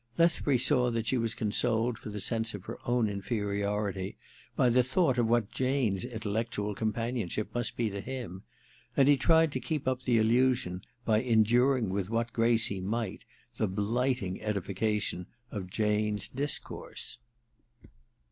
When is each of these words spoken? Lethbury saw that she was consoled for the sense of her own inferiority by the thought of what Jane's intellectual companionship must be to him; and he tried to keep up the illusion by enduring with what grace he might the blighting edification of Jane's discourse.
Lethbury 0.17 0.57
saw 0.57 0.89
that 0.89 1.05
she 1.05 1.17
was 1.19 1.35
consoled 1.35 1.95
for 1.99 2.09
the 2.09 2.19
sense 2.19 2.55
of 2.55 2.65
her 2.65 2.79
own 2.87 3.07
inferiority 3.07 4.17
by 4.55 4.67
the 4.67 4.81
thought 4.81 5.19
of 5.19 5.27
what 5.29 5.51
Jane's 5.51 6.03
intellectual 6.05 6.73
companionship 6.73 7.53
must 7.53 7.77
be 7.77 7.87
to 7.91 8.01
him; 8.01 8.41
and 8.97 9.07
he 9.07 9.15
tried 9.15 9.51
to 9.51 9.59
keep 9.59 9.87
up 9.87 10.01
the 10.01 10.17
illusion 10.17 10.81
by 11.05 11.21
enduring 11.21 11.91
with 11.91 12.09
what 12.09 12.33
grace 12.33 12.65
he 12.65 12.81
might 12.81 13.25
the 13.57 13.67
blighting 13.67 14.41
edification 14.41 15.27
of 15.51 15.69
Jane's 15.69 16.27
discourse. 16.27 17.19